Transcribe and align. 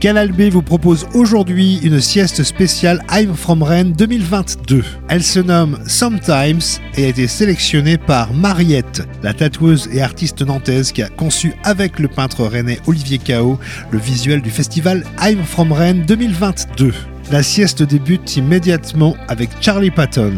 Canal 0.00 0.30
vous 0.50 0.62
propose 0.62 1.06
aujourd'hui 1.14 1.78
une 1.82 2.00
sieste 2.00 2.42
spéciale 2.42 3.02
I'm 3.10 3.34
From 3.34 3.62
Rennes 3.62 3.92
2022. 3.92 4.84
Elle 5.08 5.22
se 5.22 5.40
nomme 5.40 5.78
Sometimes 5.86 6.60
et 6.96 7.06
a 7.06 7.08
été 7.08 7.26
sélectionnée 7.26 7.96
par 7.96 8.32
Mariette, 8.34 9.02
la 9.22 9.32
tatoueuse 9.32 9.88
et 9.92 10.02
artiste 10.02 10.42
nantaise 10.42 10.92
qui 10.92 11.02
a 11.02 11.08
conçu 11.08 11.54
avec 11.64 11.98
le 11.98 12.08
peintre 12.08 12.44
rennais 12.44 12.78
Olivier 12.86 13.18
Cao 13.18 13.58
le 13.90 13.98
visuel 13.98 14.42
du 14.42 14.50
festival 14.50 15.02
I'm 15.22 15.42
From 15.42 15.72
Rennes 15.72 16.04
2022. 16.06 16.92
La 17.32 17.42
sieste 17.42 17.82
débute 17.82 18.36
immédiatement 18.36 19.16
avec 19.28 19.50
Charlie 19.60 19.90
Patton. 19.90 20.34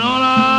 no 0.00 0.18
la 0.18 0.49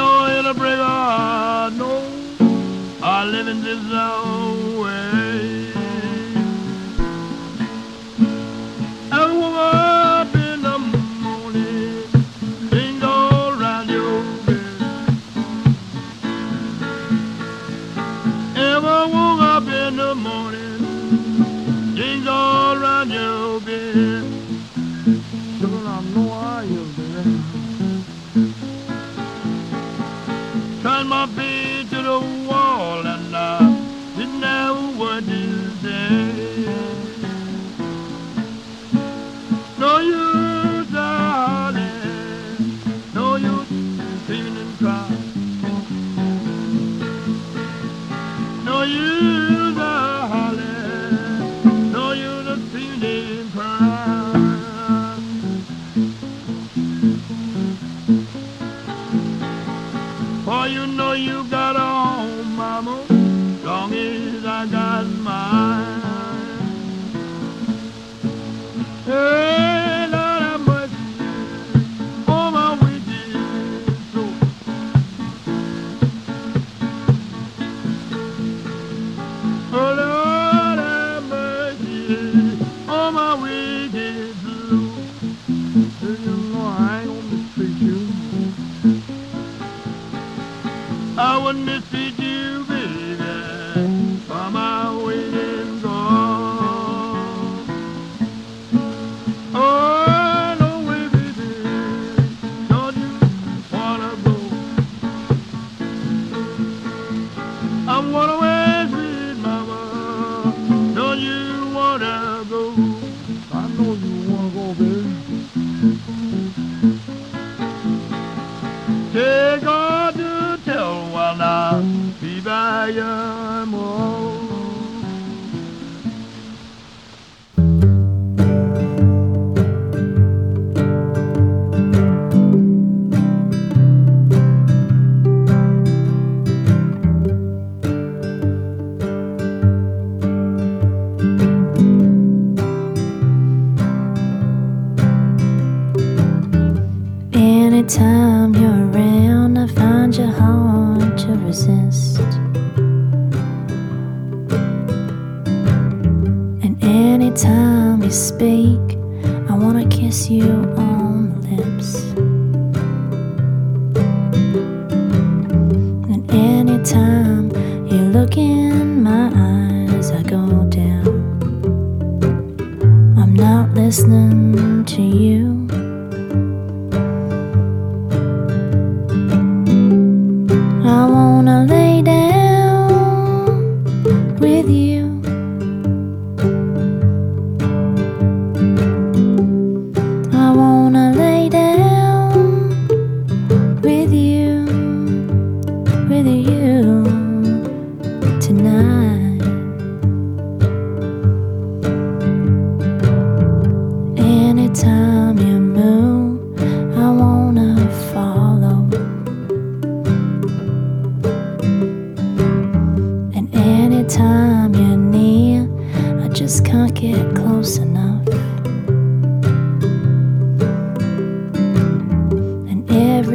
no, 0.00 0.38
it'll 0.38 0.54
no. 1.82 1.90
I 3.02 3.24
live 3.24 3.48
in 3.48 3.60
this 3.62 3.80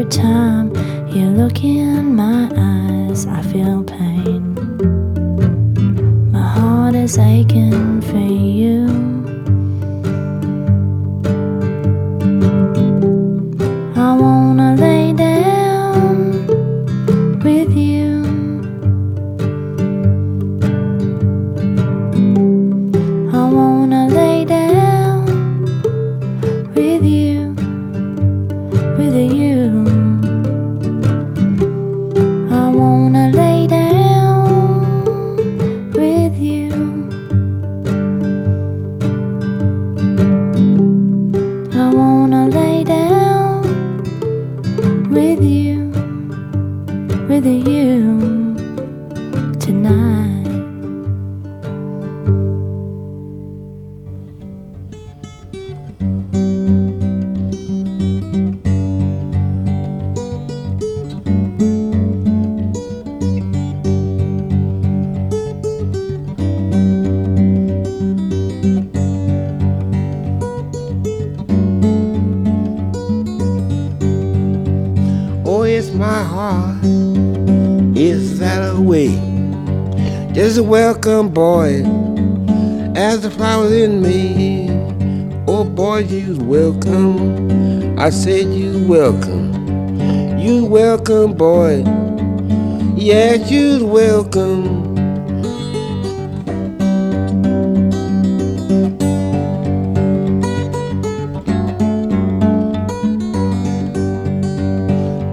time 0.10 0.76
you 1.10 1.28
look 1.30 1.64
in 1.64 2.16
my 2.16 2.50
eyes, 2.56 3.26
I 3.26 3.42
feel 3.42 3.84
pain. 3.84 4.54
My 6.32 6.48
heart 6.48 6.96
is 6.96 7.18
aching 7.18 8.02
for 8.02 8.18
you. 8.18 8.95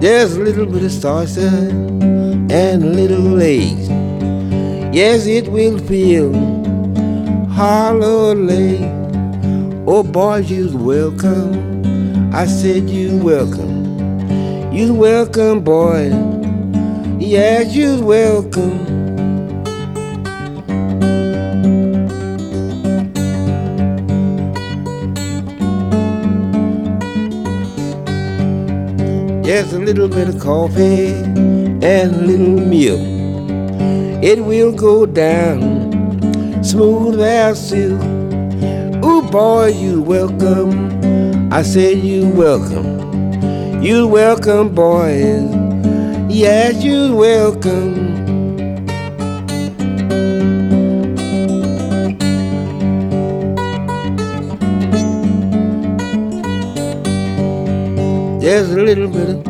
There's 0.03 0.35
a 0.35 0.41
little 0.41 0.65
bit 0.65 0.83
of 0.83 0.91
salsa 0.91 1.47
and 2.51 2.83
a 2.83 2.85
little 2.85 3.21
lace. 3.21 3.87
Yes, 4.93 5.25
it 5.27 5.47
will 5.47 5.79
feel 5.79 6.33
hollow. 7.47 8.35
Oh, 9.87 10.03
boy, 10.03 10.39
you're 10.39 10.77
welcome. 10.77 12.33
I 12.33 12.47
said 12.47 12.89
you're 12.89 13.23
welcome. 13.23 14.73
You're 14.73 14.93
welcome, 14.93 15.61
boy. 15.61 16.11
Yes, 17.17 17.73
you're 17.73 18.03
welcome. 18.03 18.92
Just 29.53 29.73
a 29.73 29.77
little 29.77 30.07
bit 30.07 30.29
of 30.29 30.39
coffee 30.39 31.13
and 31.13 31.83
a 32.15 32.21
little 32.25 32.59
milk. 32.59 34.23
It 34.23 34.43
will 34.43 34.71
go 34.71 35.05
down 35.05 36.63
smooth 36.63 37.21
as 37.21 37.69
silk. 37.69 38.01
Ooh, 39.05 39.21
boy, 39.21 39.67
you 39.67 40.01
welcome. 40.01 41.53
I 41.53 41.61
said 41.61 41.99
you 41.99 42.29
welcome. 42.29 43.83
You 43.83 44.07
welcome, 44.07 44.73
boys. 44.73 45.45
Yes, 46.33 46.83
you 46.83 47.15
welcome. 47.15 48.12
There's 58.43 58.69
a 58.73 58.75
little 58.75 59.07
bit 59.07 59.47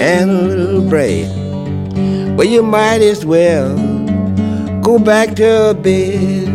and 0.00 0.30
a 0.30 0.42
little 0.42 0.88
bread. 0.88 1.28
Well, 2.34 2.46
you 2.46 2.62
might 2.62 3.02
as 3.02 3.26
well 3.26 3.76
go 4.80 4.98
back 4.98 5.36
to 5.36 5.76
bed. 5.78 6.48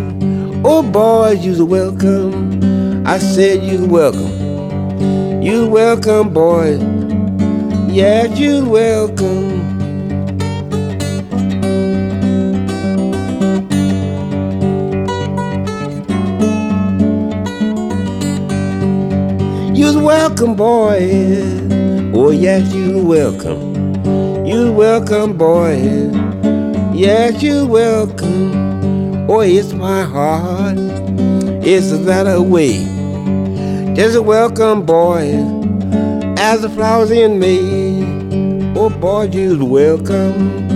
Oh, 0.66 0.82
boys, 0.82 1.46
you're 1.46 1.64
welcome. 1.64 3.06
I 3.06 3.20
said 3.20 3.62
you're 3.62 3.88
welcome. 3.88 5.44
You're 5.44 5.70
welcome, 5.70 6.34
boys. 6.34 6.82
Yeah, 7.94 8.26
you're 8.26 8.66
welcome. 8.68 9.55
Welcome, 20.28 20.56
boy. 20.56 21.08
Oh, 22.16 22.32
yes, 22.32 22.74
you're 22.74 23.04
welcome. 23.04 23.94
You're 24.44 24.72
welcome, 24.72 25.38
boy. 25.38 25.76
Yes, 26.96 27.44
you're 27.44 27.68
welcome. 27.68 29.30
Oh, 29.30 29.42
it's 29.42 29.74
my 29.74 30.02
heart. 30.02 30.78
It's 31.62 31.92
that 32.06 32.26
a 32.26 32.42
way. 32.42 32.74
Just 33.94 34.16
a 34.16 34.22
welcome, 34.24 34.84
boy. 34.84 35.28
As 36.40 36.64
the 36.64 36.70
flowers 36.70 37.12
in 37.12 37.38
me. 37.38 38.74
Oh, 38.76 38.90
boy, 38.90 39.26
you're 39.32 39.64
welcome. 39.64 40.75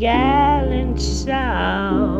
gallant 0.00 0.98
south. 0.98 2.16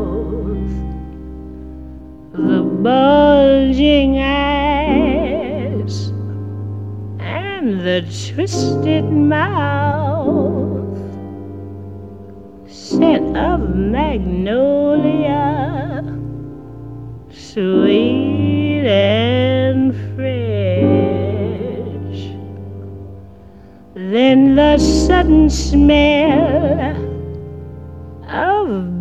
The 2.33 2.63
bulging 2.83 4.19
eyes 4.19 6.09
and 7.19 7.81
the 7.81 8.03
twisted 8.03 9.05
mouth 9.05 10.99
scent 12.69 13.35
of 13.39 13.75
magnolia, 13.75 15.25
sweet 17.33 18.85
and 18.87 19.95
fresh. 20.15 21.01
Then 23.95 24.55
the 24.55 24.77
sudden 24.77 25.49
smell 25.49 26.90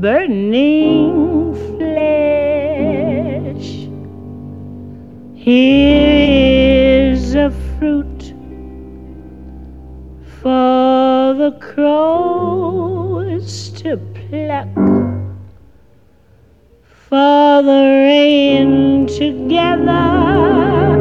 burning 0.02 1.54
flesh. 1.78 3.70
Here 5.36 7.12
is 7.12 7.36
a 7.36 7.52
fruit 7.52 8.34
for 10.42 11.34
the 11.34 11.52
crows 11.60 13.70
to 13.82 13.98
pluck, 13.98 14.74
for 17.10 17.62
the 17.62 17.84
rain 18.08 19.06
to 19.08 19.48
gather, 19.50 20.96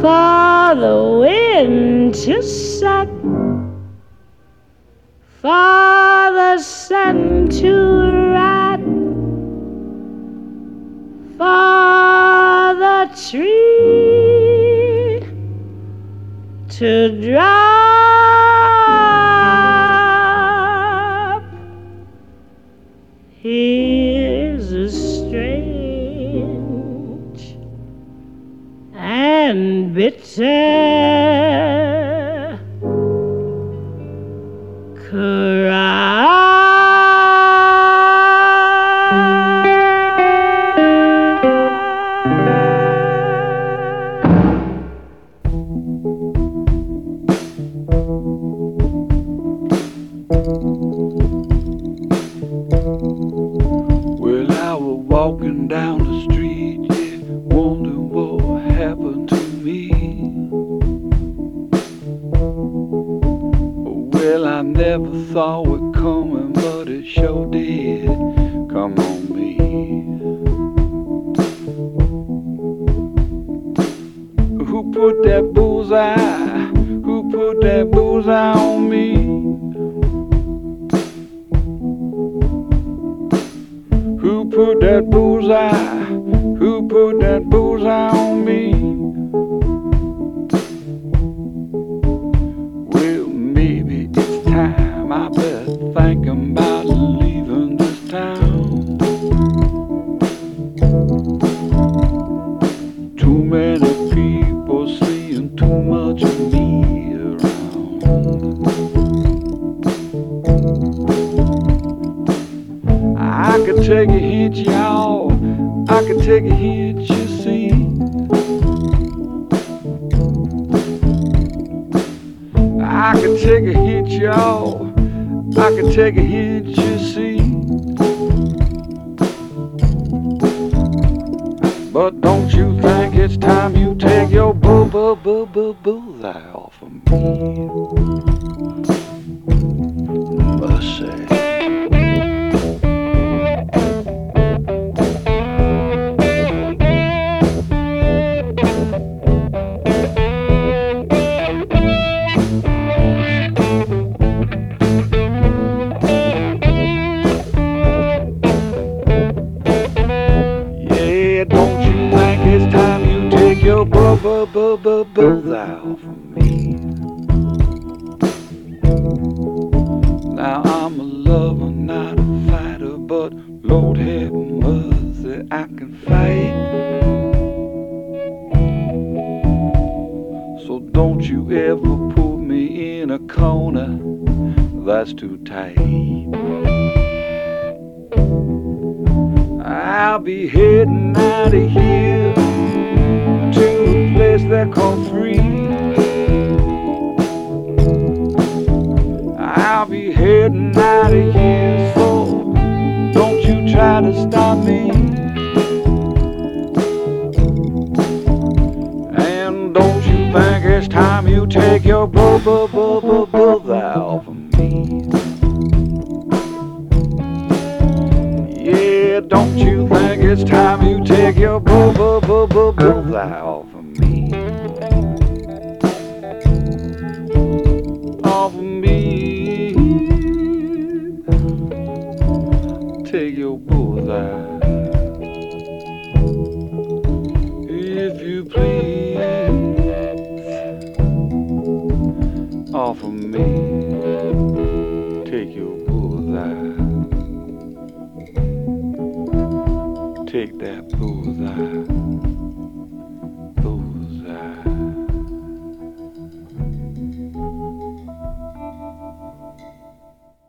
for 0.00 0.74
the 0.74 1.18
wind 1.20 2.14
to 2.14 2.42
suck, 2.42 3.08
for 5.40 5.99
the 6.32 6.58
sun 6.58 7.48
to 7.48 7.72
rot 8.34 8.80
for 11.36 12.74
the 12.78 13.08
tree 13.28 13.60
to 16.68 16.92
drop. 17.20 17.80
Here's 23.30 24.72
a 24.72 24.90
strange 24.90 25.50
and 28.94 29.94
bitter. 29.94 30.99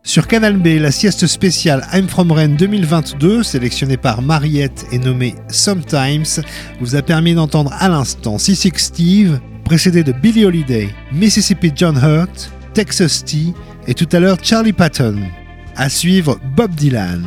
Sur 0.03 0.27
Canal 0.27 0.57
B, 0.57 0.67
la 0.79 0.91
sieste 0.91 1.25
spéciale 1.25 1.87
I'm 1.93 2.07
From 2.07 2.31
Rennes 2.31 2.57
2022, 2.57 3.41
sélectionnée 3.41 3.97
par 3.97 4.21
Mariette 4.21 4.85
et 4.91 4.99
nommée 4.99 5.33
Sometimes, 5.47 6.43
vous 6.79 6.95
a 6.95 7.01
permis 7.01 7.33
d'entendre 7.33 7.73
à 7.79 7.89
l'instant 7.89 8.35
C6 8.37 8.77
Steve, 8.77 9.39
précédé 9.63 10.03
de 10.03 10.11
Billy 10.11 10.45
Holiday, 10.45 10.89
Mississippi 11.11 11.71
John 11.75 11.97
Hurt, 11.97 12.51
Texas 12.75 13.25
T 13.25 13.53
et 13.87 13.95
tout 13.95 14.09
à 14.11 14.19
l'heure 14.19 14.37
Charlie 14.43 14.73
Patton. 14.73 15.15
À 15.75 15.89
suivre 15.89 16.39
Bob 16.55 16.75
Dylan. 16.75 17.23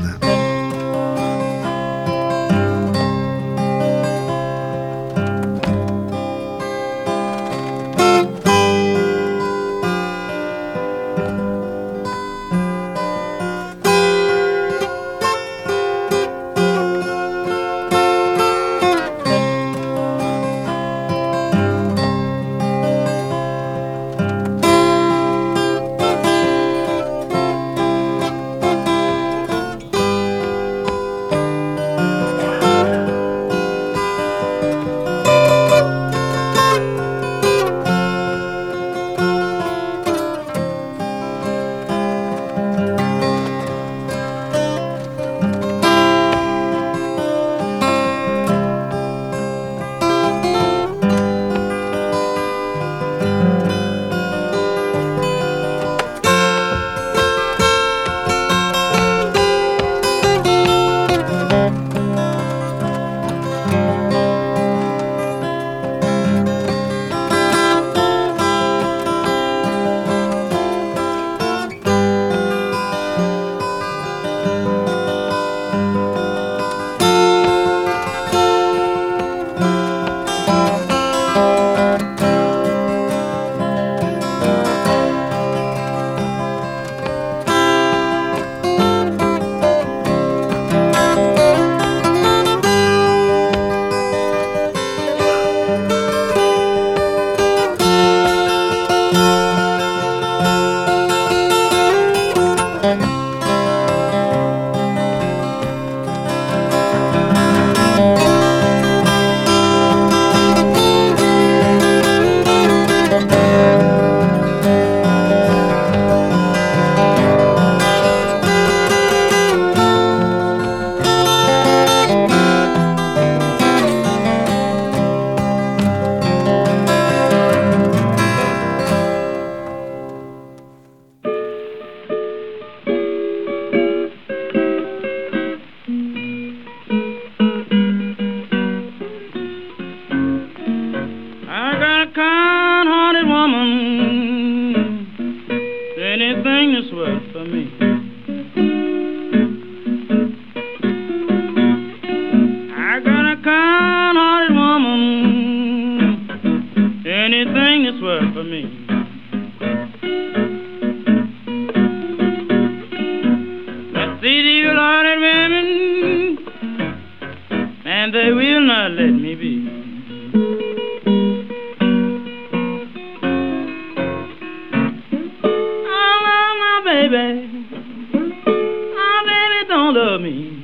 me 180.25 180.64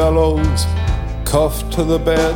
Bellows 0.00 0.64
cuffed 1.26 1.70
to 1.74 1.84
the 1.84 1.98
bed, 1.98 2.34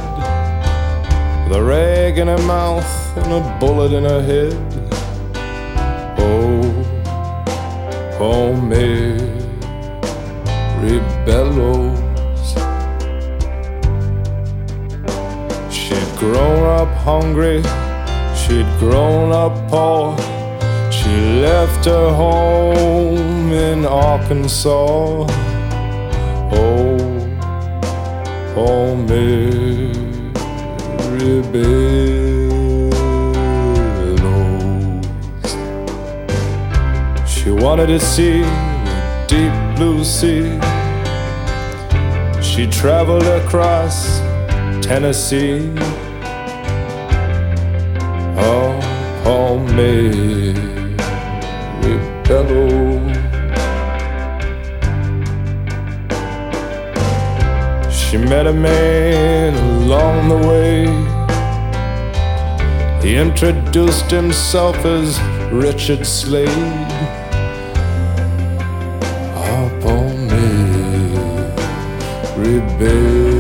with 1.48 1.57
a 1.57 1.62
rag 1.62 2.18
in 2.18 2.27
her 2.29 2.42
mouth 2.46 3.16
and 3.16 3.33
a 3.33 3.59
bullet 3.59 3.94
in 3.94 4.05
her 4.05 4.20
head. 4.20 4.55
Oh, 6.18 6.61
oh, 8.20 8.55
Mary 8.55 9.18
Bellows. 11.24 11.98
She'd 15.74 16.18
grown 16.18 16.64
up 16.81 16.92
hungry, 16.98 17.62
she'd 18.37 18.68
grown 18.79 19.33
up 19.33 19.55
poor. 19.70 20.14
She 20.92 21.40
left 21.40 21.87
her 21.87 22.12
home 22.12 23.50
in 23.53 23.87
Arkansas. 23.87 25.27
Oh, 26.57 26.93
oh, 28.57 28.95
Mary 28.97 29.93
Bellows. 31.53 32.95
She 37.29 37.51
wanted 37.51 37.87
to 37.88 37.99
see 37.99 38.43
the 38.43 39.25
deep 39.29 39.77
blue 39.77 40.05
sea. 40.05 40.59
She 42.43 42.67
traveled 42.67 43.27
across 43.27 44.21
Tennessee. 44.87 45.73
Oh, 48.37 48.79
oh, 49.25 49.59
Mary 49.59 50.43
met 58.28 58.46
a 58.46 58.52
man 58.52 59.54
along 59.82 60.28
the 60.28 60.37
way. 60.48 60.87
He 63.02 63.16
introduced 63.16 64.10
himself 64.10 64.76
as 64.84 65.20
Richard 65.52 66.06
Slade. 66.06 66.48
Up 69.37 69.84
on 69.84 70.26
me, 70.28 70.68
rebellos. 72.37 73.34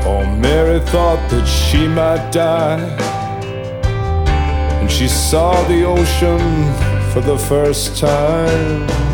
Poor 0.00 0.26
Mary 0.36 0.80
thought 0.86 1.22
that 1.30 1.46
she 1.46 1.86
might 1.86 2.30
die. 2.32 2.80
And 4.80 4.90
she 4.90 5.08
saw 5.08 5.62
the 5.68 5.84
ocean 5.84 6.40
for 7.12 7.20
the 7.20 7.36
first 7.36 7.98
time. 7.98 9.05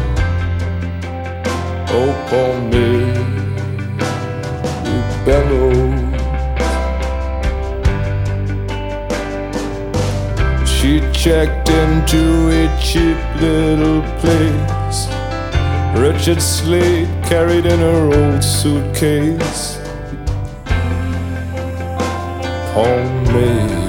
Me. 1.93 3.13
She 10.67 11.01
checked 11.13 11.69
into 11.69 12.49
a 12.51 12.79
cheap 12.81 13.19
little 13.41 14.03
place. 14.21 15.09
Richard 15.97 16.41
Slade 16.41 17.09
carried 17.25 17.67
in 17.67 17.79
her 17.79 18.11
old 18.15 18.43
suitcase. 18.43 19.79
Poor 22.73 23.05
me, 23.33 23.82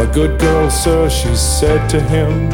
I'm 0.00 0.10
good 0.12 0.40
girl, 0.40 0.70
sir, 0.70 1.10
she 1.10 1.36
said 1.36 1.90
to 1.90 2.00
him. 2.00 2.48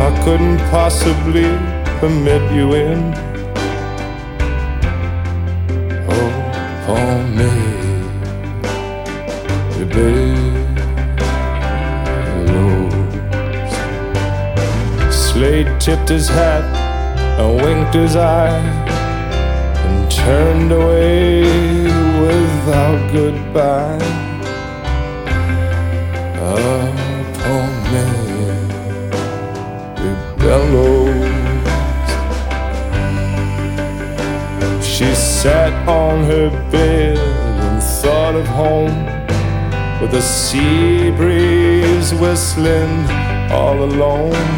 I 0.00 0.10
couldn't 0.24 0.58
possibly 0.68 1.48
permit 2.00 2.42
you 2.52 2.74
in. 2.74 3.14
Oh, 6.10 6.30
poor 6.84 7.22
me, 7.38 7.52
bellows. 9.94 10.44
Slade 15.14 15.70
tipped 15.80 16.08
his 16.08 16.28
hat 16.28 16.64
and 17.38 17.62
winked 17.62 17.94
his 17.94 18.16
eye 18.16 18.58
and 19.86 20.10
turned 20.10 20.72
away 20.72 21.44
without 22.20 23.12
goodbye. 23.12 24.33
Bellows. 30.54 31.10
She 34.86 35.08
sat 35.14 35.72
on 35.88 36.16
her 36.30 36.48
bed 36.70 37.18
and 37.18 37.82
thought 38.00 38.36
of 38.42 38.46
home, 38.46 38.96
with 40.00 40.12
the 40.12 40.22
sea 40.22 41.10
breeze 41.10 42.14
whistling 42.22 42.94
all 43.58 43.78
alone. 43.90 44.48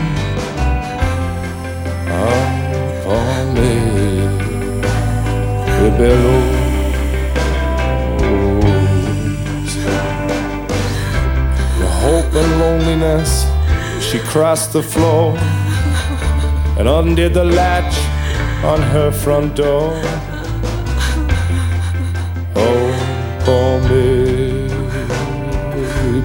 Upon 2.26 3.44
me, 3.59 3.74
bellows. 5.98 6.64
hope 12.06 12.35
and 12.42 12.52
loneliness, 12.61 13.30
she 14.00 14.18
crossed 14.20 14.72
the 14.72 14.82
floor 14.82 15.37
and 16.79 16.89
undid 16.89 17.35
the 17.35 17.45
latch 17.45 17.97
on 18.65 18.81
her 18.83 19.11
front 19.11 19.57
door. 19.57 19.93
Oh, 22.55 22.87
poor 23.45 23.81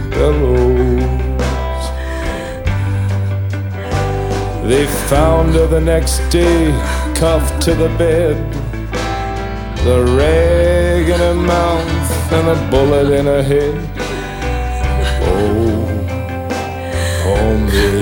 bellows. 0.10 1.02
They 4.68 4.86
found 5.10 5.56
her 5.56 5.68
the 5.68 5.82
next 5.82 6.20
day, 6.30 6.72
cuffed 7.16 7.62
to 7.64 7.74
the 7.74 7.90
bed, 7.98 8.38
the 9.84 10.00
rag 10.18 11.10
in 11.10 11.20
her 11.20 11.34
mouth 11.34 12.32
and 12.32 12.48
a 12.48 12.58
bullet 12.70 13.12
in 13.20 13.26
her 13.26 13.44
head. 13.44 13.76
Oh, 17.24 17.58
me, 17.74 18.01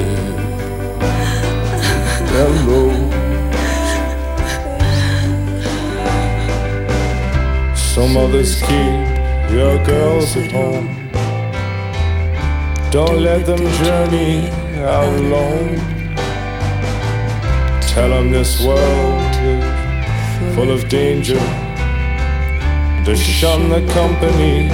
Some 8.09 8.17
others 8.17 8.59
keep 8.61 9.51
your 9.51 9.77
girls 9.85 10.35
at 10.35 10.51
home. 10.51 10.87
Don't 12.89 13.21
let 13.21 13.45
them 13.45 13.59
journey 13.83 14.49
out 14.79 15.13
alone. 15.13 15.75
Tell 17.81 18.09
them 18.09 18.31
this 18.31 18.65
world 18.65 19.21
is 19.45 20.55
full 20.55 20.71
of 20.71 20.89
danger. 20.89 21.37
To 23.05 23.15
shun 23.15 23.69
the 23.69 23.85
company 23.93 24.71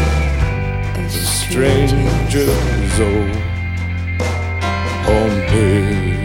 of 1.04 1.12
strangers. 1.12 2.48
Oh, 3.02 3.28
home 5.04 5.40
bellows. 5.52 6.25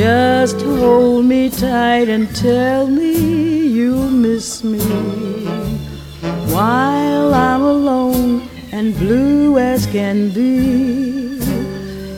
Just 0.00 0.62
hold 0.62 1.26
me 1.26 1.50
tight 1.50 2.08
and 2.08 2.34
tell 2.34 2.86
me 2.86 3.12
you'll 3.68 4.08
miss 4.10 4.64
me 4.64 4.80
while 6.54 7.34
I'm 7.34 7.60
alone 7.60 8.48
and 8.72 8.96
blue 8.96 9.58
as 9.58 9.84
can 9.84 10.30
be. 10.30 11.38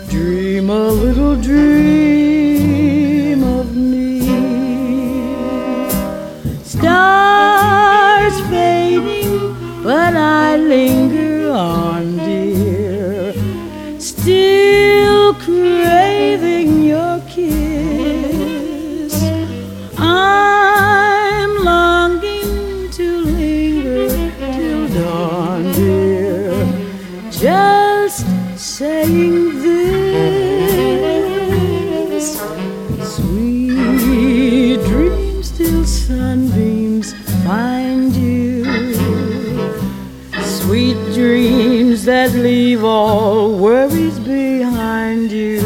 Dream 0.09 0.71
a 0.71 0.91
little 0.91 1.35
dream 1.35 1.73
of 3.43 3.75
me. 3.75 4.29
Stars 6.63 8.41
fading, 8.49 9.83
but 9.83 10.15
I 10.15 10.57
linger 10.57 11.02
leave 42.83 42.89
all 42.89 43.55
worries 43.59 44.19
behind 44.19 45.31
you. 45.31 45.61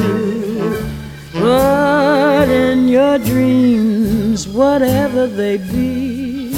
But 1.33 2.49
in 2.49 2.89
your 2.89 3.19
dreams, 3.19 4.47
whatever 4.49 5.27
they 5.27 5.57
be, 5.57 6.53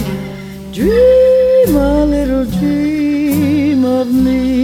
dream 0.72 1.76
a 1.76 2.04
little 2.04 2.44
dream 2.58 3.84
of 3.84 4.12
me. 4.12 4.57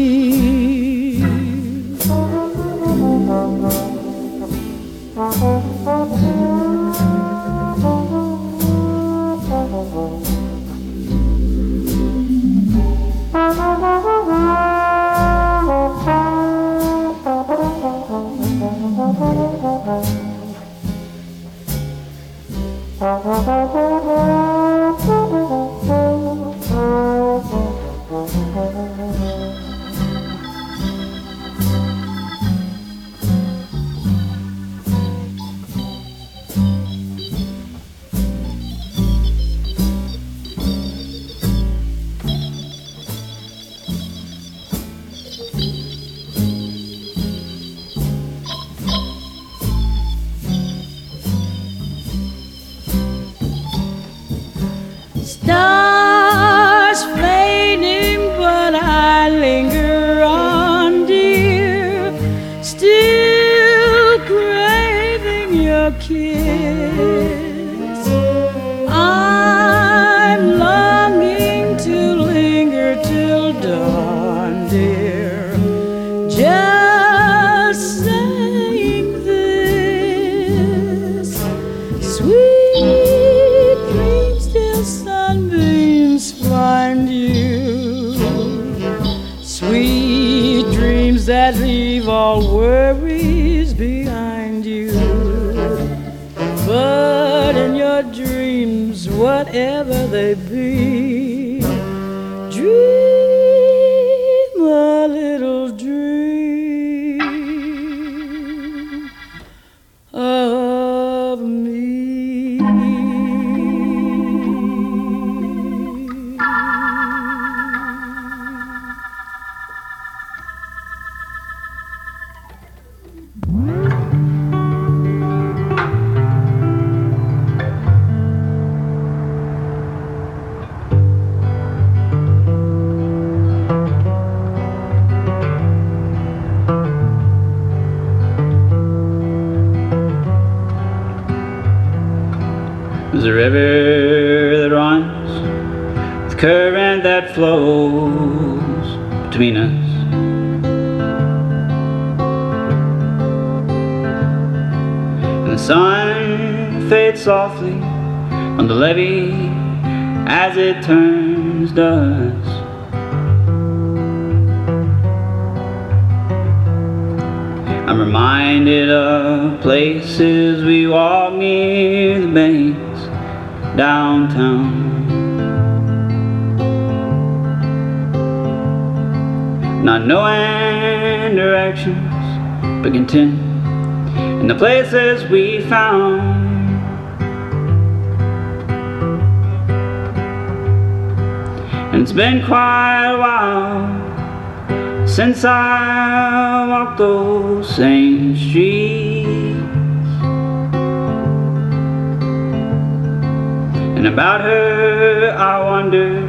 I 205.37 205.61
wonder, 205.65 206.21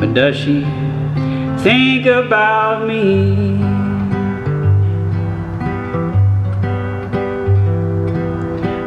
but 0.00 0.14
does 0.14 0.36
she 0.36 0.62
think 1.58 2.06
about 2.06 2.86
me? 2.86 3.58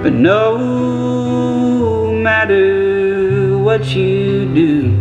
But 0.04 0.13
no 0.13 2.12
matter 2.12 3.58
what 3.60 3.86
you 3.96 4.52
do, 4.54 4.96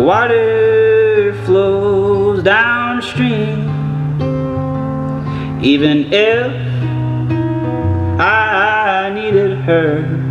water 0.00 1.34
flows 1.44 2.42
downstream. 2.42 3.70
Even 5.62 6.12
if 6.12 6.52
I 8.20 9.10
needed 9.14 9.58
her, 9.62 10.21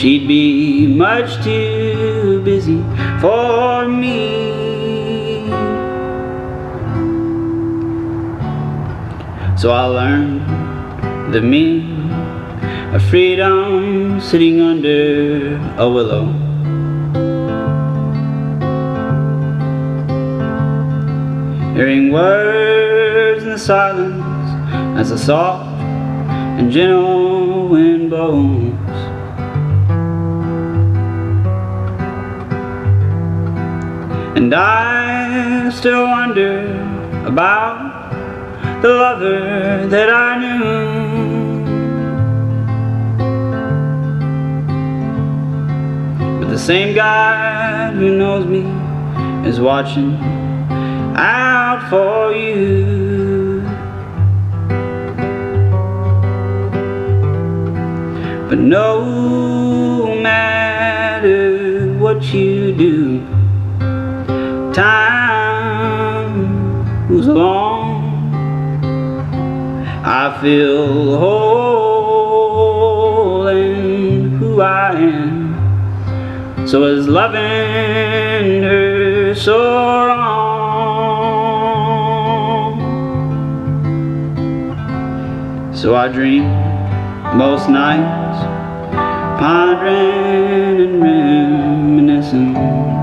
she'd 0.00 0.26
be 0.26 0.86
much 0.86 1.44
too 1.44 2.40
busy 2.42 2.82
for 3.20 3.86
me. 3.86 5.50
So 9.58 9.72
I 9.72 9.84
learned 9.84 11.34
the 11.34 11.42
meaning 11.42 12.10
of 12.94 13.02
freedom 13.10 14.22
sitting 14.22 14.62
under 14.62 15.56
a 15.76 15.86
willow. 15.86 16.32
Hearing 21.74 22.10
words 22.10 23.42
in 23.42 23.50
the 23.50 23.58
silence 23.58 24.24
as 24.98 25.10
a 25.10 25.18
soft 25.18 25.68
and 26.58 26.72
gentle 26.72 27.68
wind 27.68 28.08
blows. 28.08 28.79
And 34.36 34.54
I 34.54 35.70
still 35.70 36.04
wonder 36.04 36.70
about 37.26 37.90
the 38.80 38.88
lover 38.88 39.86
that 39.88 40.08
I 40.08 40.38
knew. 40.38 41.20
But 46.40 46.48
the 46.48 46.58
same 46.58 46.94
God 46.94 47.94
who 47.94 48.16
knows 48.16 48.46
me 48.46 48.62
is 49.48 49.60
watching 49.60 50.14
out 51.16 51.88
for 51.90 52.32
you. 52.32 53.62
But 58.48 58.58
no 58.58 60.14
matter 60.22 61.92
what 61.98 62.22
you 62.32 62.72
do, 62.74 63.29
time 64.72 66.48
moves 67.08 67.26
along. 67.26 68.34
I 70.04 70.38
feel 70.40 71.18
whole 71.18 72.70
in 73.48 74.30
who 74.38 74.60
I 74.60 74.92
am. 74.92 75.50
So 76.66 76.84
is 76.84 77.08
loving 77.08 78.62
her 78.62 79.34
so 79.34 80.06
wrong? 80.06 80.30
So 85.74 85.96
I 85.96 86.08
dream 86.08 86.44
most 87.36 87.68
nights, 87.68 88.44
pondering 89.40 90.78
and 90.78 91.02
reminiscing. 91.02 92.99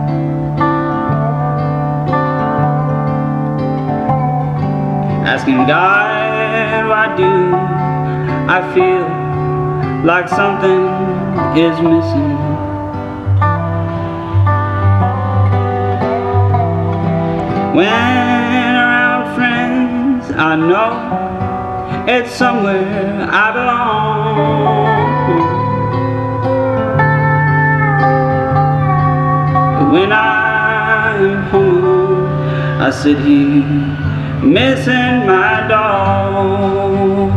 Asking 5.28 5.68
God, 5.68 6.88
why 6.88 7.14
do 7.18 7.54
I 8.48 8.62
feel 8.74 9.08
like 10.06 10.30
something 10.30 10.88
is 11.58 11.78
missing? 11.82 12.38
When 17.76 18.74
around 18.88 19.36
friends, 19.36 20.32
I 20.32 20.56
know 20.56 20.94
it's 22.08 22.32
somewhere 22.32 23.28
I 23.30 23.52
belong. 23.52 24.38
When 29.92 30.12
I'm 30.14 31.44
home, 31.52 32.28
I 32.82 32.92
sit 32.92 33.20
here 33.20 34.07
missing 34.44 35.26
my 35.26 35.68
dog. 35.68 37.30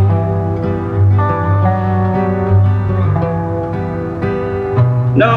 No 5.17 5.37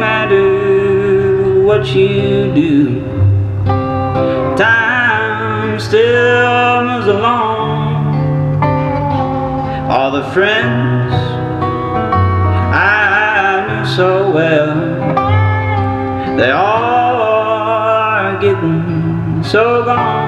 matter 0.00 1.64
what 1.64 1.86
you 1.94 2.52
do, 2.54 3.00
time 4.56 5.78
still 5.80 6.84
moves 6.84 7.08
along. 7.08 8.14
All 9.90 10.10
the 10.12 10.24
friends 10.32 11.12
I 12.72 13.66
knew 13.68 13.86
so 13.86 14.30
well, 14.30 14.76
they 16.36 16.50
all 16.50 17.20
are 17.20 18.40
getting 18.40 19.42
so 19.44 19.84
gone. 19.84 20.23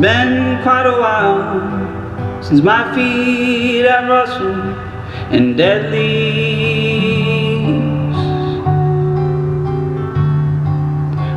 Been 0.00 0.62
quite 0.62 0.86
a 0.86 0.98
while 0.98 2.42
since 2.42 2.62
my 2.62 2.94
feet 2.94 3.84
have 3.84 4.08
rustled 4.08 4.74
in 5.30 5.56
dead 5.56 5.92
leaves. 5.92 7.20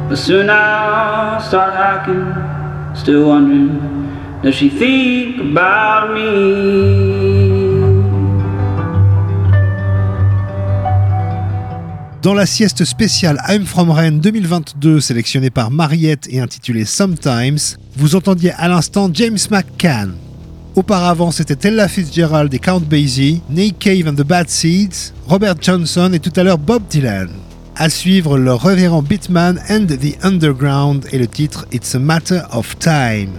But 0.08 0.16
soon 0.16 0.50
I'll 0.50 1.42
start 1.42 1.74
hiking, 1.74 2.96
still 2.96 3.28
wondering, 3.28 4.42
does 4.42 4.56
she 4.56 4.70
think 4.70 5.40
about 5.42 6.14
me? 6.14 7.23
Dans 12.24 12.34
la 12.34 12.46
sieste 12.46 12.86
spéciale 12.86 13.38
I'm 13.50 13.66
From 13.66 13.92
Rennes 13.92 14.22
2022, 14.22 15.02
sélectionnée 15.02 15.50
par 15.50 15.72
Mariette 15.72 16.26
et 16.30 16.40
intitulée 16.40 16.86
Sometimes, 16.86 17.58
vous 17.98 18.16
entendiez 18.16 18.54
à 18.54 18.70
l'instant 18.70 19.10
James 19.14 19.38
McCann. 19.52 20.16
Auparavant, 20.78 21.32
c'était 21.32 21.68
Ella 21.68 21.90
Fitzgerald 21.90 22.54
et 22.54 22.60
Count 22.60 22.80
Basie, 22.80 23.42
Nick 23.50 23.78
Cave 23.78 24.08
and 24.08 24.14
the 24.14 24.26
Bad 24.26 24.50
Seeds, 24.50 25.12
Robert 25.28 25.56
Johnson 25.62 26.12
et 26.14 26.20
tout 26.20 26.32
à 26.38 26.44
l'heure 26.44 26.58
Bob 26.58 26.84
Dylan. 26.90 27.28
À 27.76 27.90
suivre 27.90 28.38
le 28.38 28.54
révérend 28.54 29.02
Beatman 29.02 29.60
and 29.70 29.88
the 29.88 30.16
Underground 30.24 31.06
et 31.12 31.18
le 31.18 31.28
titre 31.28 31.66
It's 31.74 31.94
a 31.94 32.00
Matter 32.00 32.40
of 32.54 32.80
Time. 32.80 33.32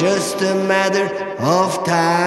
Just 0.00 0.40
a 0.40 0.54
matter 0.54 1.14
of 1.38 1.84
time. 1.84 2.19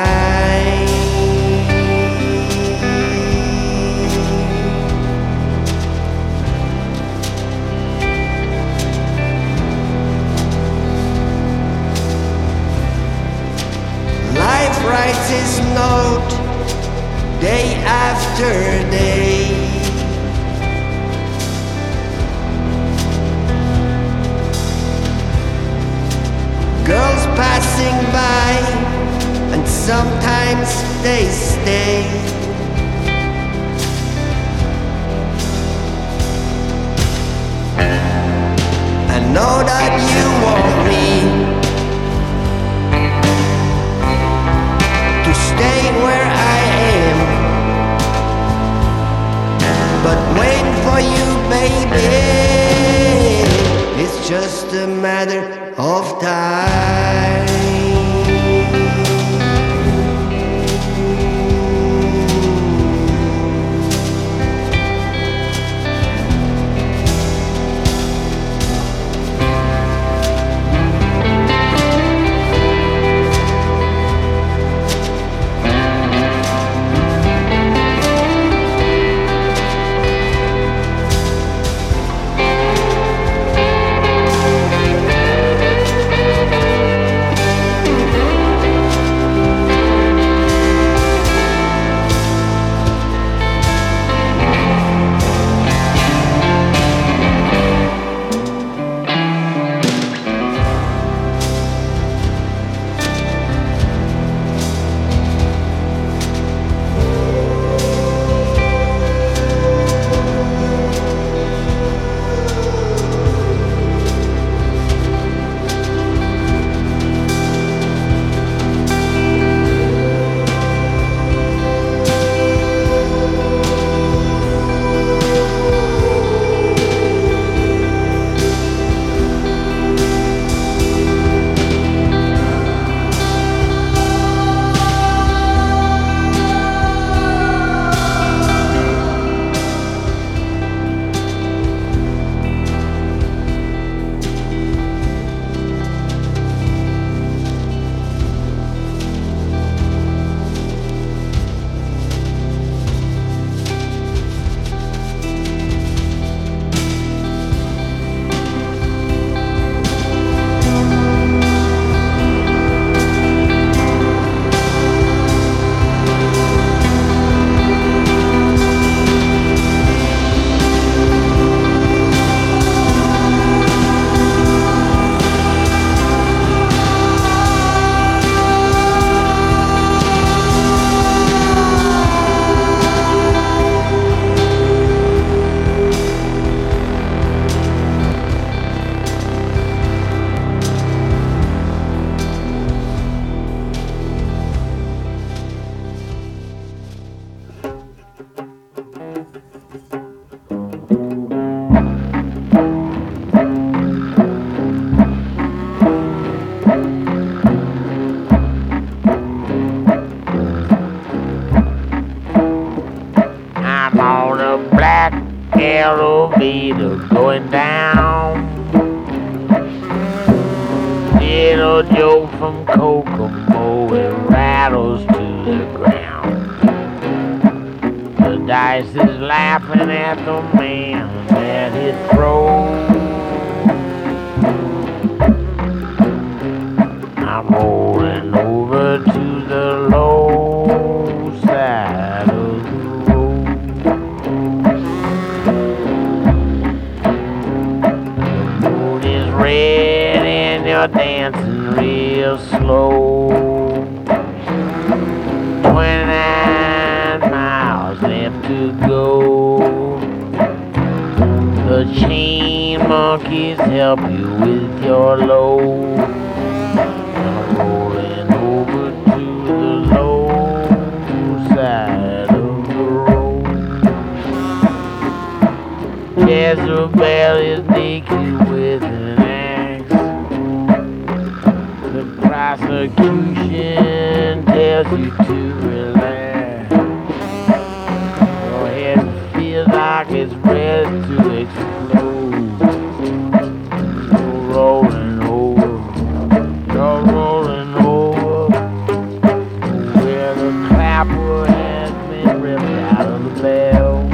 sail. 303.37 304.07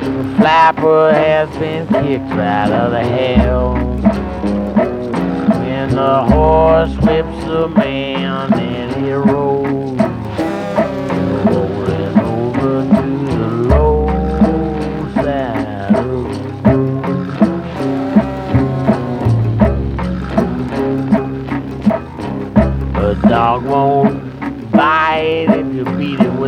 The 0.00 0.34
flapper 0.36 1.12
has 1.12 1.48
been 1.58 1.86
kicked 1.88 2.32
out 2.32 2.72
of 2.72 2.90
the 2.92 3.02
hell. 3.02 3.74
When 5.60 5.90
the 5.90 6.24
horse 6.24 6.96
whips 6.96 7.44
a 7.44 7.68
man 7.68 8.52
and 8.54 9.04
he 9.04 9.12
rolls. 9.12 9.49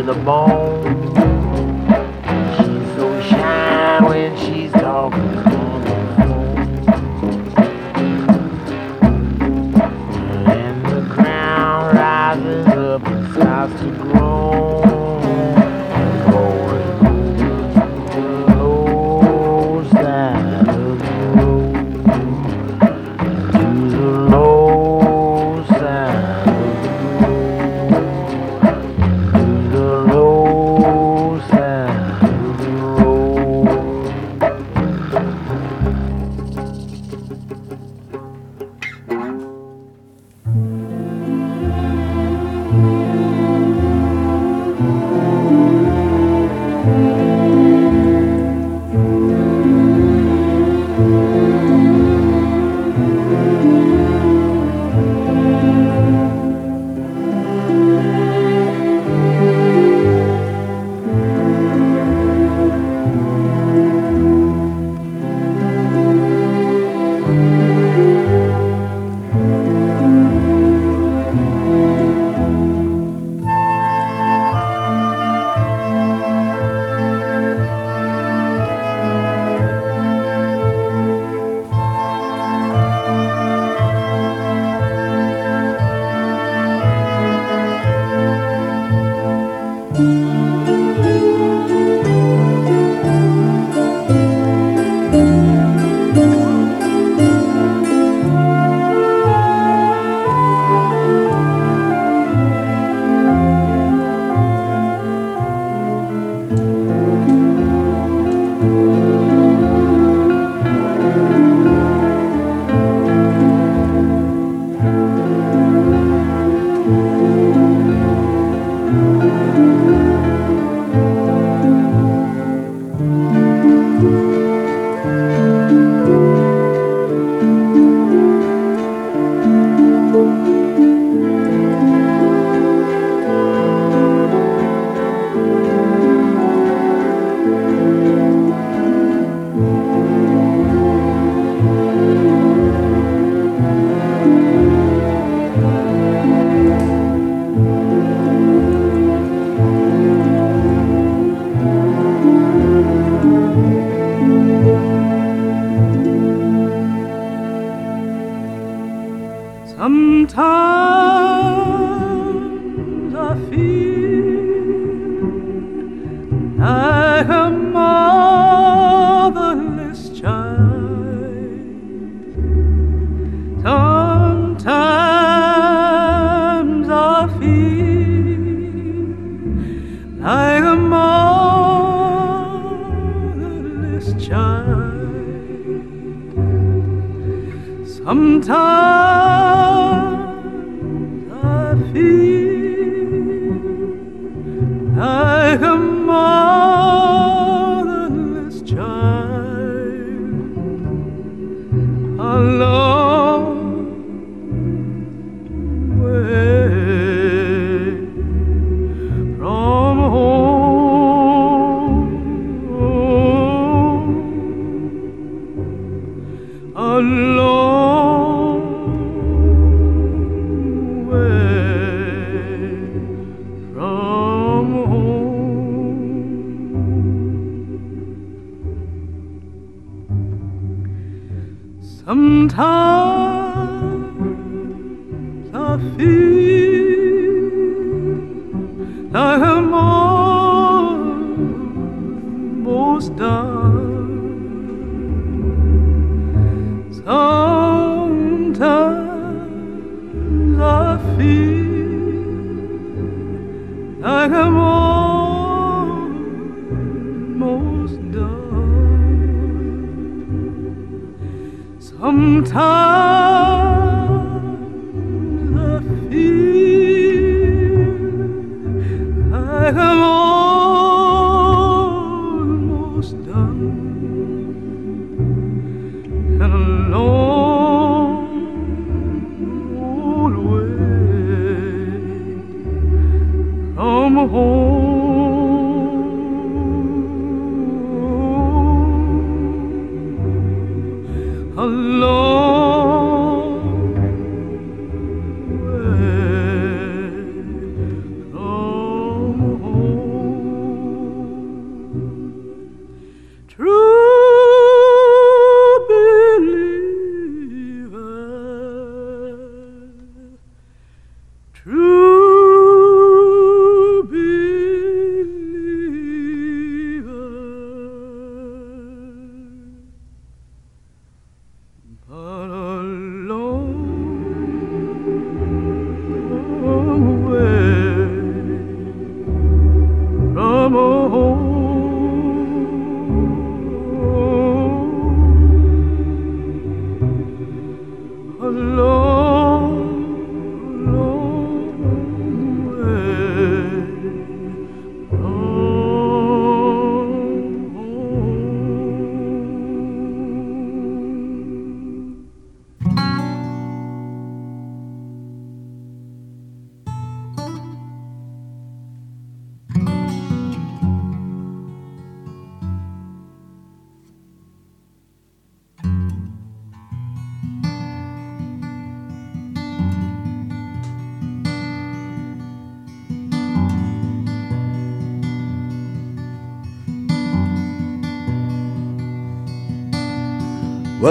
the 0.05 0.13
ball. 0.13 1.02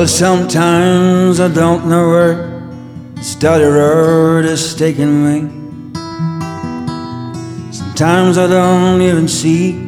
Well, 0.02 0.08
sometimes 0.08 1.38
I 1.38 1.46
don't 1.46 1.86
know 1.86 2.08
where 2.10 2.34
road 3.46 4.44
is 4.44 4.74
taking 4.74 5.14
me. 5.22 5.42
Sometimes 7.70 8.36
I 8.36 8.48
don't 8.48 9.00
even 9.00 9.28
see 9.28 9.86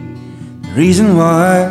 the 0.63 0.73
reason 0.77 1.17
why. 1.17 1.65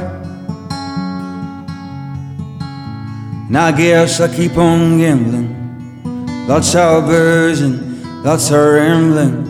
And 3.48 3.58
I 3.58 3.72
guess 3.72 4.20
I 4.20 4.28
keep 4.28 4.58
on 4.58 4.98
gambling. 4.98 6.46
Lots 6.46 6.76
of 6.76 7.06
birds 7.06 7.62
and 7.62 8.26
lots 8.26 8.52
of 8.52 8.58
rambling. 8.58 9.48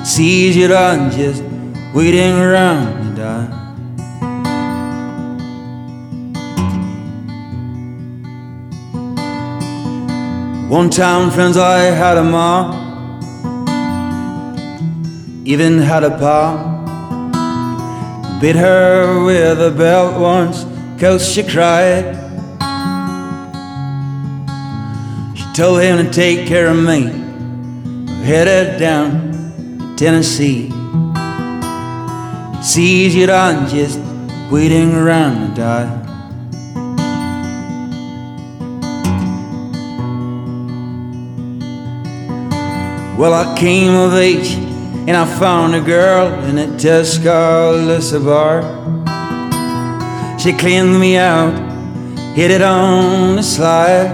It's 0.00 0.18
easier 0.18 0.66
than 0.66 1.12
just 1.12 1.44
waiting 1.94 2.34
around 2.34 3.14
to 3.14 3.22
die. 3.22 3.63
One 10.74 10.90
time, 10.90 11.30
friends, 11.30 11.56
I 11.56 11.82
had 11.82 12.18
a 12.18 12.24
mom, 12.24 12.74
even 15.46 15.78
had 15.78 16.02
a 16.02 16.10
pa. 16.10 16.72
Beat 18.40 18.56
her 18.56 19.22
with 19.24 19.60
a 19.60 19.70
belt 19.70 20.20
once, 20.20 20.66
cause 20.98 21.32
she 21.32 21.44
cried. 21.44 22.16
She 25.36 25.44
told 25.54 25.80
him 25.80 26.04
to 26.04 26.10
take 26.12 26.48
care 26.48 26.66
of 26.66 26.76
me, 26.76 27.02
headed 28.24 28.80
down 28.80 29.30
to 29.78 29.94
Tennessee. 29.96 30.72
It's 32.58 32.76
easier 32.76 33.28
than 33.28 33.68
just 33.68 34.00
waiting 34.50 34.92
around 34.96 35.50
to 35.50 35.54
die. 35.54 36.03
Well, 43.16 43.32
I 43.32 43.56
came 43.56 43.94
of 43.94 44.14
age 44.14 44.54
and 45.06 45.16
I 45.16 45.24
found 45.38 45.72
a 45.76 45.80
girl 45.80 46.26
in 46.44 46.58
a 46.58 46.66
Tuscaloosa 46.76 48.18
bar. 48.18 48.62
She 50.36 50.52
cleaned 50.52 50.98
me 50.98 51.16
out, 51.16 51.54
hit 52.34 52.50
it 52.50 52.60
on 52.60 53.36
the 53.36 53.42
slide. 53.42 54.10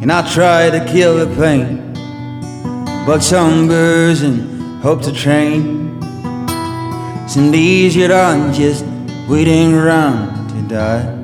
And 0.00 0.12
I 0.12 0.22
tried 0.32 0.70
to 0.70 0.84
kill 0.92 1.26
the 1.26 1.34
pain, 1.34 1.92
but 3.04 3.24
some 3.24 3.66
birds 3.66 4.22
and 4.22 4.80
hope 4.82 5.02
to 5.02 5.12
train. 5.12 6.00
Seemed 7.28 7.56
easier 7.56 8.06
than 8.06 8.52
just 8.52 8.84
waiting 9.28 9.74
around 9.74 10.48
to 10.50 10.62
die. 10.72 11.15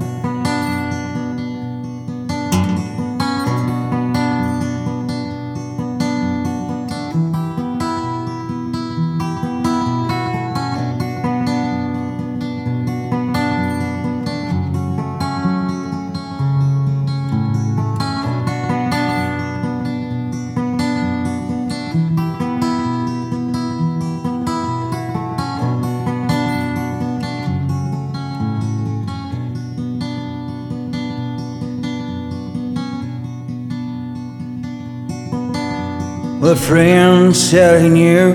Well, 36.53 36.61
a 36.61 36.67
friend 36.67 37.35
said 37.35 37.81
he 37.81 37.89
knew 37.89 38.35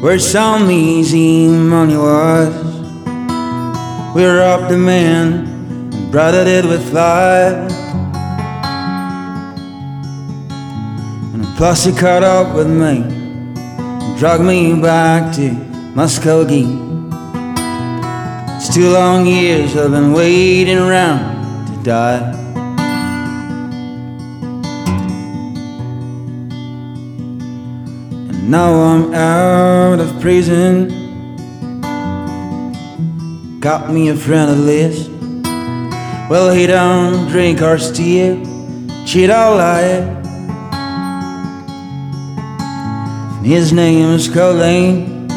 where 0.00 0.18
some 0.18 0.70
easy 0.70 1.46
money 1.46 1.94
was. 1.94 2.48
We 4.14 4.24
robbed 4.24 4.72
a 4.72 4.78
man 4.78 5.44
and 5.44 6.10
brothered 6.10 6.46
it 6.46 6.64
with 6.64 6.90
fire. 6.90 7.68
And 11.34 11.44
a 11.44 11.54
posse 11.58 11.92
caught 11.92 12.22
up 12.22 12.56
with 12.56 12.70
me 12.70 13.02
and 13.02 14.18
dragged 14.18 14.44
me 14.44 14.80
back 14.80 15.34
to 15.36 15.50
Muskogee. 15.94 16.78
It's 18.56 18.74
two 18.74 18.88
long 18.88 19.26
years 19.26 19.76
I've 19.76 19.90
been 19.90 20.14
waiting 20.14 20.78
around 20.78 21.66
to 21.66 21.82
die. 21.82 22.37
Now 28.48 28.72
I'm 28.72 29.12
out 29.12 30.00
of 30.00 30.22
prison. 30.22 30.88
Got 33.60 33.92
me 33.92 34.08
a 34.08 34.16
friend 34.16 34.50
at 34.50 34.56
least. 34.56 35.10
Well, 36.30 36.50
he 36.50 36.66
don't 36.66 37.28
drink 37.28 37.60
or 37.60 37.76
steal, 37.76 38.42
cheat 39.04 39.28
or 39.28 39.52
lie. 39.54 40.00
His 43.44 43.70
name 43.74 44.14
is 44.14 44.30
Codeine. 44.30 45.28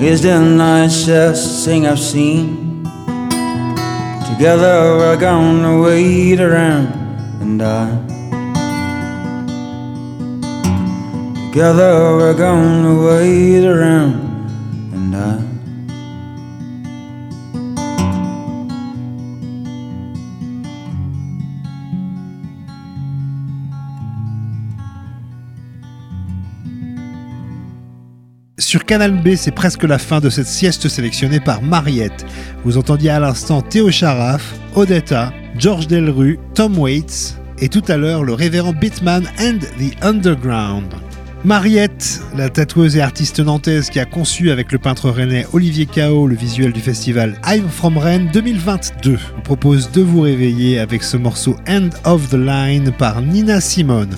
He's 0.00 0.22
the 0.22 0.40
nicest 0.40 1.66
thing 1.66 1.86
I've 1.86 2.00
seen. 2.00 2.84
Together 4.32 4.96
we're 4.96 5.18
gonna 5.20 5.82
wait 5.82 6.40
around 6.40 6.86
and 7.42 7.58
die. 7.58 8.17
Together 11.50 12.14
we're 12.18 12.34
gonna 12.34 12.94
wait 13.06 13.64
around 13.64 14.14
and 14.92 15.12
die. 15.12 15.42
Sur 28.58 28.84
Canal 28.84 29.12
B, 29.12 29.34
c'est 29.34 29.50
presque 29.50 29.84
la 29.84 29.96
fin 29.96 30.20
de 30.20 30.28
cette 30.28 30.46
sieste 30.46 30.88
sélectionnée 30.88 31.40
par 31.40 31.62
Mariette. 31.62 32.26
Vous 32.64 32.76
entendiez 32.76 33.08
à 33.08 33.20
l'instant 33.20 33.62
Théo 33.62 33.90
Charaf, 33.90 34.54
Odetta, 34.76 35.32
George 35.56 35.86
Delru, 35.86 36.38
Tom 36.54 36.76
Waits 36.78 37.38
et 37.58 37.70
tout 37.70 37.84
à 37.88 37.96
l'heure 37.96 38.22
le 38.22 38.34
révérend 38.34 38.74
Bitman 38.74 39.24
and 39.40 39.60
the 39.78 39.94
Underground. 40.02 41.07
Mariette, 41.44 42.20
la 42.36 42.48
tatoueuse 42.48 42.96
et 42.96 43.00
artiste 43.00 43.38
nantaise 43.38 43.90
qui 43.90 44.00
a 44.00 44.04
conçu 44.04 44.50
avec 44.50 44.72
le 44.72 44.78
peintre 44.78 45.08
rennais 45.08 45.46
Olivier 45.52 45.86
Cao 45.86 46.26
le 46.26 46.34
visuel 46.34 46.72
du 46.72 46.80
festival 46.80 47.40
I'm 47.46 47.68
From 47.68 47.96
Rennes 47.96 48.28
2022, 48.32 49.12
vous 49.12 49.42
propose 49.42 49.92
de 49.92 50.02
vous 50.02 50.22
réveiller 50.22 50.80
avec 50.80 51.04
ce 51.04 51.16
morceau 51.16 51.54
End 51.68 51.90
of 52.04 52.28
the 52.30 52.34
Line 52.34 52.90
par 52.90 53.22
Nina 53.22 53.60
Simone. 53.60 54.16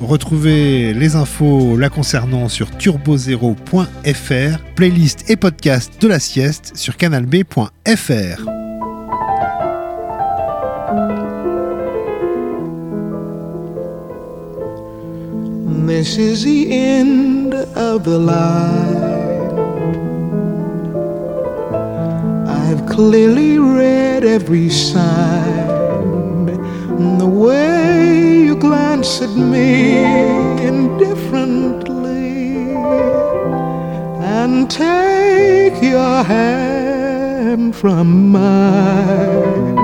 Retrouvez 0.00 0.94
les 0.94 1.16
infos 1.16 1.76
la 1.76 1.90
concernant 1.90 2.48
sur 2.48 2.70
turbozero.fr, 2.70 4.58
playlist 4.76 5.28
et 5.28 5.36
podcast 5.36 6.00
de 6.00 6.08
la 6.08 6.20
sieste 6.20 6.72
sur 6.76 6.96
canalb.fr. 6.96 8.69
This 15.86 16.18
is 16.18 16.44
the 16.44 16.72
end 16.72 17.54
of 17.54 18.04
the 18.04 18.18
line. 18.18 18.96
I've 22.46 22.86
clearly 22.86 23.58
read 23.58 24.24
every 24.24 24.68
sign. 24.70 26.46
The 27.18 27.26
way 27.26 28.42
you 28.44 28.56
glance 28.56 29.20
at 29.22 29.34
me 29.36 30.04
indifferently 30.64 32.74
and 34.22 34.70
take 34.70 35.82
your 35.82 36.22
hand 36.22 37.74
from 37.74 38.30
mine. 38.32 39.76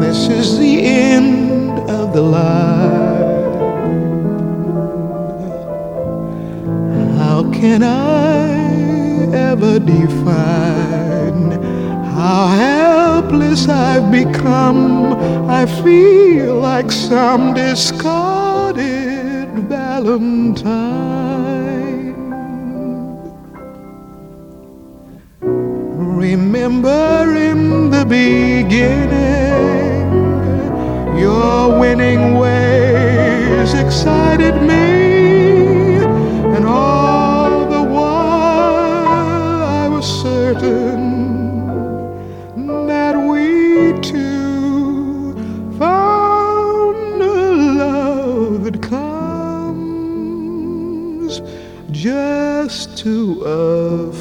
This 0.00 0.28
is 0.28 0.58
the 0.58 0.82
end 0.82 1.43
the 2.14 2.22
line. 2.22 3.44
How 7.18 7.42
can 7.52 7.82
I 7.82 9.34
ever 9.50 9.80
define 9.80 11.50
how 12.14 12.46
helpless 12.46 13.68
I've 13.68 14.12
become? 14.12 15.14
I 15.50 15.66
feel 15.82 16.60
like 16.60 16.92
some 16.92 17.52
discarded 17.52 18.84
valentine. 19.68 20.94
Remember 26.22 27.34
in 27.36 27.90
the 27.90 28.04
beginning, 28.04 29.43
your 31.18 31.78
winning 31.78 32.34
ways 32.34 33.74
excited 33.74 34.54
me, 34.62 36.04
and 36.56 36.64
all 36.66 37.66
the 37.68 37.82
while 37.82 39.62
I 39.62 39.88
was 39.88 40.06
certain 40.22 41.04
that 42.86 43.16
we 43.16 43.92
two 44.00 45.34
found 45.78 47.22
a 47.22 47.24
love 47.84 48.64
that 48.64 48.82
comes 48.82 50.22
just 51.90 52.98
to 52.98 53.42
a 53.44 54.12